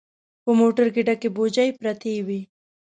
په 0.43 0.51
موټر 0.59 0.87
کې 0.93 1.01
ډکې 1.07 1.29
بوجۍ 1.35 1.69
پرتې 1.79 2.13
وې. 2.27 2.41